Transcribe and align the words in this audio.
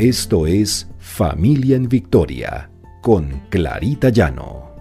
Esto 0.00 0.46
es 0.46 0.88
Familia 0.98 1.76
en 1.76 1.86
Victoria 1.86 2.70
con 3.02 3.42
Clarita 3.50 4.08
Llano. 4.08 4.74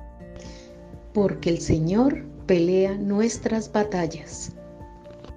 Porque 1.13 1.49
el 1.49 1.60
Señor 1.60 2.24
pelea 2.46 2.96
nuestras 2.96 3.70
batallas. 3.70 4.55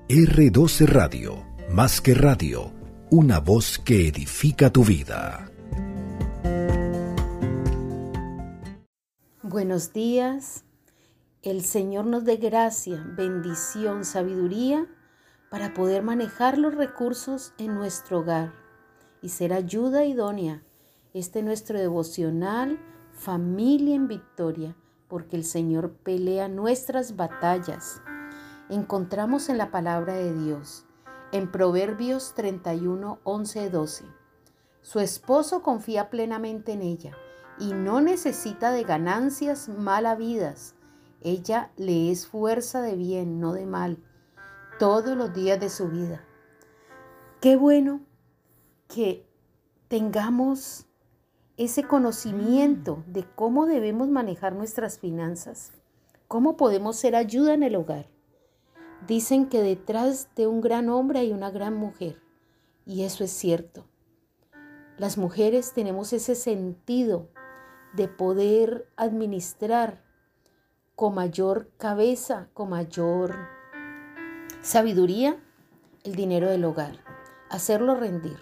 R12 0.09 0.87
Radio, 0.87 1.45
más 1.69 2.01
que 2.01 2.15
radio, 2.15 2.71
una 3.11 3.41
voz 3.41 3.81
que 3.81 4.07
edifica 4.07 4.71
tu 4.71 4.85
vida. 4.85 5.51
Buenos 9.43 9.93
días. 9.93 10.65
El 11.43 11.65
Señor 11.65 12.07
nos 12.07 12.25
dé 12.25 12.37
gracia, 12.37 13.05
bendición, 13.17 14.05
sabiduría 14.05 14.87
para 15.51 15.75
poder 15.75 16.05
manejar 16.05 16.57
los 16.57 16.73
recursos 16.73 17.53
en 17.59 17.75
nuestro 17.75 18.21
hogar 18.21 18.62
y 19.23 19.31
ser 19.31 19.53
ayuda 19.53 20.05
idónea. 20.05 20.63
Este 21.15 21.39
es 21.39 21.45
nuestro 21.45 21.79
devocional 21.79 22.79
Familia 23.13 23.95
en 23.95 24.09
Victoria, 24.09 24.77
porque 25.09 25.37
el 25.37 25.45
Señor 25.45 25.93
pelea 25.93 26.49
nuestras 26.49 27.17
batallas. 27.17 28.03
Encontramos 28.69 29.49
en 29.49 29.59
la 29.59 29.71
palabra 29.71 30.15
de 30.15 30.35
Dios, 30.35 30.87
en 31.31 31.51
Proverbios 31.51 32.35
31, 32.35 33.21
11, 33.23 33.71
12. 33.71 34.05
Su 34.81 34.99
esposo 34.99 35.63
confía 35.63 36.11
plenamente 36.11 36.73
en 36.73 36.83
ella 36.83 37.13
y 37.59 37.73
no 37.73 38.01
necesita 38.01 38.73
de 38.73 38.83
ganancias 38.83 39.69
mal 39.69 40.07
habidas. 40.07 40.75
Ella 41.21 41.71
le 41.77 42.11
es 42.11 42.27
fuerza 42.27 42.83
de 42.83 42.97
bien, 42.97 43.39
no 43.39 43.53
de 43.53 43.67
mal, 43.67 43.99
todos 44.79 45.17
los 45.17 45.33
días 45.33 45.61
de 45.61 45.69
su 45.69 45.89
vida. 45.89 46.25
Qué 47.41 47.57
bueno 47.57 48.01
que 48.93 49.27
tengamos 49.89 50.87
ese 51.57 51.83
conocimiento 51.85 53.03
de 53.07 53.25
cómo 53.35 53.65
debemos 53.65 54.09
manejar 54.09 54.55
nuestras 54.55 54.99
finanzas, 54.99 55.73
cómo 56.29 56.57
podemos 56.59 56.97
ser 56.97 57.17
ayuda 57.17 57.55
en 57.55 57.63
el 57.63 57.77
hogar. 57.77 58.11
Dicen 59.07 59.49
que 59.49 59.63
detrás 59.63 60.29
de 60.37 60.47
un 60.47 60.61
gran 60.61 60.91
hombre 60.91 61.21
hay 61.21 61.33
una 61.33 61.51
gran 61.51 61.75
mujer, 61.75 62.21
y 62.85 63.05
eso 63.05 63.25
es 63.25 63.31
cierto. 63.31 63.87
Las 64.99 65.17
mujeres 65.17 65.73
tenemos 65.73 66.13
ese 66.13 66.35
sentido 66.35 67.31
de 67.95 68.09
poder 68.09 68.89
administrar 68.97 70.05
con 70.97 71.15
mayor 71.15 71.71
cabeza, 71.79 72.49
con 72.53 72.69
mayor 72.69 73.37
sabiduría 74.61 75.43
el 76.05 76.15
dinero 76.15 76.51
del 76.51 76.65
hogar, 76.67 76.99
hacerlo 77.49 77.95
rendir. 77.95 78.39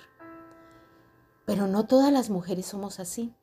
Pero 1.50 1.66
no 1.66 1.84
todas 1.84 2.12
las 2.12 2.30
mujeres 2.30 2.66
somos 2.66 3.00
así. 3.00 3.34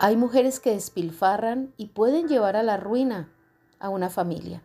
Hay 0.00 0.18
mujeres 0.18 0.60
que 0.60 0.72
despilfarran 0.72 1.72
y 1.78 1.86
pueden 1.86 2.28
llevar 2.28 2.56
a 2.56 2.62
la 2.62 2.76
ruina 2.76 3.32
a 3.78 3.88
una 3.88 4.10
familia. 4.10 4.62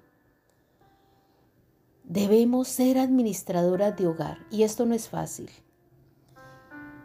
Debemos 2.04 2.68
ser 2.68 2.98
administradoras 2.98 3.96
de 3.96 4.08
hogar 4.08 4.40
y 4.52 4.64
esto 4.64 4.86
no 4.86 4.96
es 4.96 5.08
fácil. 5.08 5.50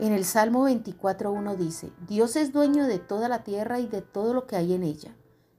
En 0.01 0.13
el 0.13 0.25
Salmo 0.25 0.69
24.1 0.69 1.55
dice, 1.55 1.93
Dios 2.09 2.35
es 2.35 2.53
dueño 2.53 2.89
de 2.89 2.99
toda 2.99 3.29
la 3.29 3.45
tierra 3.45 3.79
y 3.79 3.87
de 3.87 4.03
todo 4.03 4.35
lo 4.35 4.49
que 4.49 4.57
hay 4.57 4.73
en 4.73 4.83
ella. 4.83 5.15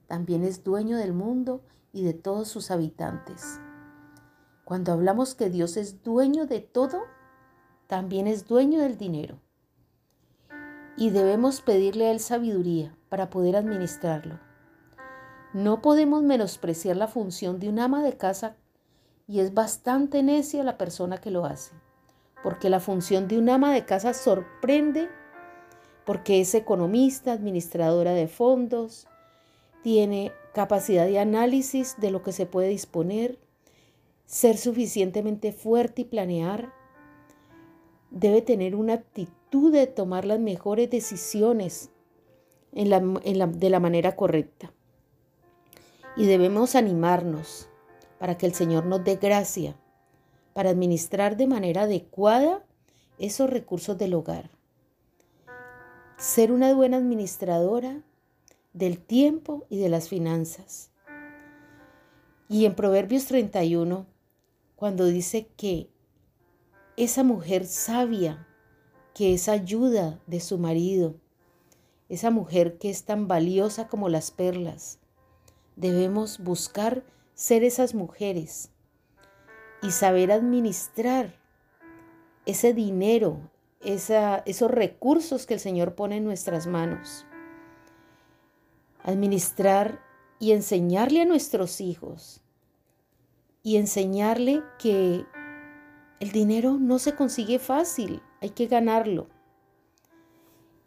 También 0.06 0.44
es 0.44 0.64
dueño 0.64 0.98
del 0.98 1.14
mundo 1.14 1.62
y 1.94 2.04
de 2.04 2.12
todos 2.12 2.48
sus 2.48 2.70
habitantes. 2.70 3.58
Cuando 4.66 4.92
hablamos 4.92 5.34
que 5.34 5.48
Dios 5.48 5.78
es 5.78 6.02
dueño 6.02 6.44
de 6.44 6.60
todo, 6.60 7.04
también 7.86 8.26
es 8.26 8.46
dueño 8.46 8.82
del 8.82 8.98
dinero 8.98 9.40
y 10.96 11.10
debemos 11.10 11.60
pedirle 11.60 12.06
a 12.06 12.10
Él 12.10 12.20
sabiduría 12.20 12.96
para 13.08 13.30
poder 13.30 13.56
administrarlo. 13.56 14.38
No 15.52 15.82
podemos 15.82 16.22
menospreciar 16.22 16.96
la 16.96 17.08
función 17.08 17.58
de 17.58 17.68
un 17.68 17.78
ama 17.78 18.02
de 18.02 18.16
casa 18.16 18.56
y 19.26 19.40
es 19.40 19.54
bastante 19.54 20.22
necia 20.22 20.62
la 20.62 20.78
persona 20.78 21.18
que 21.18 21.30
lo 21.30 21.44
hace, 21.44 21.72
porque 22.42 22.70
la 22.70 22.80
función 22.80 23.28
de 23.28 23.38
un 23.38 23.48
ama 23.48 23.72
de 23.72 23.84
casa 23.84 24.14
sorprende 24.14 25.08
porque 26.06 26.40
es 26.40 26.54
economista, 26.54 27.32
administradora 27.32 28.12
de 28.12 28.28
fondos, 28.28 29.08
tiene 29.82 30.32
capacidad 30.54 31.04
de 31.04 31.18
análisis 31.18 31.96
de 31.98 32.12
lo 32.12 32.22
que 32.22 32.32
se 32.32 32.46
puede 32.46 32.68
disponer, 32.68 33.38
ser 34.24 34.56
suficientemente 34.56 35.52
fuerte 35.52 36.02
y 36.02 36.04
planear, 36.04 36.72
debe 38.10 38.42
tener 38.42 38.74
una 38.74 38.94
actitud 38.94 39.72
de 39.72 39.86
tomar 39.86 40.24
las 40.24 40.38
mejores 40.38 40.90
decisiones 40.90 41.90
de 42.72 43.70
la 43.70 43.80
manera 43.80 44.16
correcta. 44.16 44.72
Y 46.16 46.26
debemos 46.26 46.74
animarnos 46.74 47.68
para 48.18 48.38
que 48.38 48.46
el 48.46 48.54
Señor 48.54 48.86
nos 48.86 49.04
dé 49.04 49.16
gracia 49.16 49.76
para 50.54 50.70
administrar 50.70 51.36
de 51.36 51.46
manera 51.46 51.82
adecuada 51.82 52.64
esos 53.18 53.50
recursos 53.50 53.98
del 53.98 54.14
hogar. 54.14 54.50
Ser 56.16 56.50
una 56.50 56.72
buena 56.74 56.96
administradora 56.96 58.02
del 58.72 58.98
tiempo 58.98 59.66
y 59.68 59.78
de 59.78 59.90
las 59.90 60.08
finanzas. 60.08 60.90
Y 62.48 62.64
en 62.64 62.74
Proverbios 62.74 63.26
31, 63.26 64.06
cuando 64.76 65.04
dice 65.04 65.48
que 65.56 65.90
esa 66.96 67.22
mujer 67.22 67.66
sabia 67.66 68.46
que 69.14 69.34
es 69.34 69.48
ayuda 69.48 70.20
de 70.26 70.40
su 70.40 70.58
marido, 70.58 71.16
esa 72.08 72.30
mujer 72.30 72.78
que 72.78 72.90
es 72.90 73.04
tan 73.04 73.28
valiosa 73.28 73.88
como 73.88 74.08
las 74.08 74.30
perlas. 74.30 74.98
Debemos 75.76 76.38
buscar 76.38 77.04
ser 77.34 77.64
esas 77.64 77.94
mujeres 77.94 78.70
y 79.82 79.90
saber 79.90 80.32
administrar 80.32 81.34
ese 82.46 82.72
dinero, 82.72 83.50
esos 83.80 84.70
recursos 84.70 85.46
que 85.46 85.54
el 85.54 85.60
Señor 85.60 85.94
pone 85.94 86.16
en 86.16 86.24
nuestras 86.24 86.66
manos. 86.66 87.26
Administrar 89.02 90.00
y 90.38 90.52
enseñarle 90.52 91.22
a 91.22 91.26
nuestros 91.26 91.80
hijos 91.80 92.40
y 93.62 93.76
enseñarle 93.76 94.62
que 94.78 95.24
el 96.18 96.32
dinero 96.32 96.78
no 96.80 96.98
se 96.98 97.14
consigue 97.14 97.58
fácil, 97.58 98.22
hay 98.40 98.50
que 98.50 98.66
ganarlo. 98.66 99.28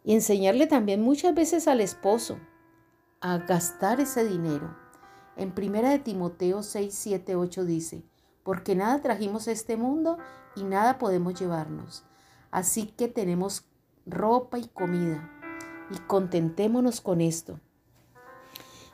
Y 0.02 0.14
enseñarle 0.14 0.66
también 0.66 1.02
muchas 1.02 1.34
veces 1.34 1.68
al 1.68 1.80
esposo 1.80 2.38
a 3.20 3.38
gastar 3.38 4.00
ese 4.00 4.24
dinero. 4.24 4.76
En 5.36 5.52
primera 5.52 5.90
de 5.90 5.98
Timoteo 5.98 6.62
6, 6.62 6.92
7, 6.92 7.36
8 7.36 7.64
dice, 7.64 8.02
porque 8.42 8.74
nada 8.74 9.00
trajimos 9.00 9.46
a 9.46 9.52
este 9.52 9.76
mundo 9.76 10.18
y 10.56 10.64
nada 10.64 10.98
podemos 10.98 11.38
llevarnos. 11.38 12.04
Así 12.50 12.86
que 12.86 13.08
tenemos 13.08 13.64
ropa 14.06 14.58
y 14.58 14.66
comida 14.68 15.30
y 15.90 15.98
contentémonos 16.06 17.00
con 17.00 17.20
esto. 17.20 17.60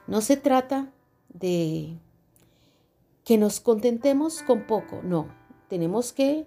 No 0.06 0.20
se 0.20 0.36
trata 0.36 0.92
de 1.28 1.98
que 3.24 3.38
nos 3.38 3.60
contentemos 3.60 4.42
con 4.42 4.66
poco, 4.66 5.00
no, 5.02 5.28
tenemos 5.68 6.12
que 6.12 6.46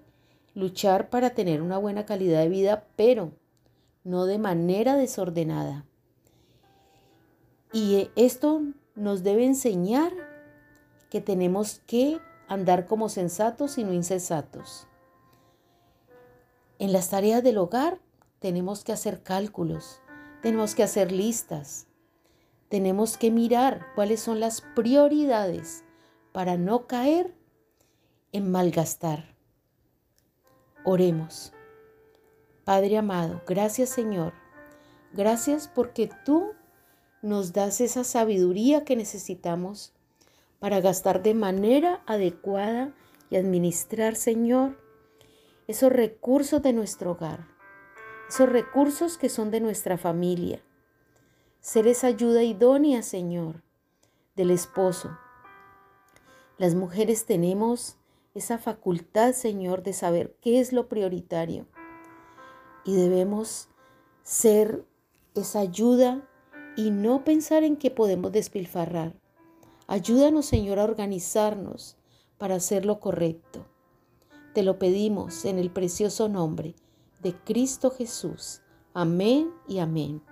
luchar 0.54 1.10
para 1.10 1.32
tener 1.32 1.62
una 1.62 1.78
buena 1.78 2.06
calidad 2.06 2.42
de 2.42 2.50
vida, 2.50 2.86
pero 2.96 3.32
no 4.04 4.26
de 4.26 4.38
manera 4.38 4.96
desordenada. 4.96 5.86
Y 7.72 8.10
esto 8.16 8.64
nos 8.96 9.24
debe 9.24 9.46
enseñar 9.46 10.12
que 11.10 11.22
tenemos 11.22 11.82
que 11.86 12.20
andar 12.48 12.88
como 12.88 13.10
sensatos 13.10 13.78
y 13.78 13.84
no 13.84 13.94
insensatos. 13.94 14.88
En 16.80 16.94
las 16.94 17.10
tareas 17.10 17.44
del 17.44 17.58
hogar 17.58 18.00
tenemos 18.40 18.84
que 18.84 18.92
hacer 18.92 19.22
cálculos, 19.22 20.02
tenemos 20.42 20.74
que 20.74 20.84
hacer 20.84 21.12
listas, 21.12 21.88
tenemos 22.70 23.18
que 23.18 23.32
mirar 23.32 23.86
cuáles 23.96 24.20
son 24.20 24.40
las 24.40 24.62
prioridades 24.76 25.84
para 26.32 26.58
no 26.58 26.88
caer 26.88 27.36
en 28.32 28.52
malgastar. 28.52 29.36
Oremos. 30.84 31.54
Padre 32.64 32.98
amado, 32.98 33.42
gracias 33.48 33.90
Señor. 33.90 34.34
Gracias 35.14 35.68
porque 35.68 36.10
tú 36.26 36.54
nos 37.22 37.54
das 37.54 37.82
esa 37.82 38.04
sabiduría 38.04 38.86
que 38.86 38.96
necesitamos 38.96 39.94
para 40.60 40.80
gastar 40.82 41.24
de 41.24 41.34
manera 41.34 42.02
adecuada 42.06 42.94
y 43.30 43.38
administrar, 43.38 44.16
Señor, 44.16 44.78
esos 45.68 45.92
recursos 45.92 46.62
de 46.62 46.74
nuestro 46.74 47.12
hogar, 47.12 47.48
esos 48.28 48.50
recursos 48.50 49.18
que 49.18 49.30
son 49.30 49.52
de 49.52 49.62
nuestra 49.62 49.98
familia. 49.98 50.62
Ser 51.62 51.88
esa 51.88 52.08
ayuda 52.08 52.44
idónea, 52.44 53.02
Señor, 53.02 53.62
del 54.36 54.52
esposo. 54.52 55.18
Las 56.58 56.74
mujeres 56.74 57.26
tenemos 57.26 57.99
esa 58.40 58.58
facultad, 58.58 59.34
Señor, 59.34 59.84
de 59.84 59.94
saber 59.94 60.36
qué 60.42 60.60
es 60.60 60.74
lo 60.74 60.90
prioritario. 60.90 61.68
y 62.86 62.96
debemos 62.96 63.68
ser 64.24 64.86
esa 65.36 65.60
ayuda 65.60 66.28
y 66.76 66.92
no 66.92 67.24
pensar 67.24 67.64
en 67.64 67.76
que 67.76 67.92
podemos 67.92 68.32
despilfarrar. 68.32 69.14
Ayúdanos, 69.86 70.46
Señor, 70.46 70.80
a 70.80 70.86
organizarnos 70.86 71.98
para 72.38 72.56
hacer 72.56 72.86
lo 72.86 73.00
correcto. 73.00 73.66
Te 74.54 74.64
lo 74.64 74.80
pedimos 74.80 75.46
en 75.46 75.60
el 75.60 75.72
precioso 75.72 76.30
nombre 76.30 76.74
de 77.22 77.34
Cristo 77.34 77.92
Jesús. 77.92 78.62
Amén 78.94 79.52
y 79.68 79.80
amén. 79.80 80.24